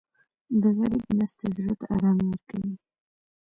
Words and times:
د 0.61 0.63
غریب 0.77 1.03
مرسته 1.17 1.45
زړه 1.57 1.73
ته 1.79 1.85
ارامي 1.95 2.25
ورکوي. 2.27 2.73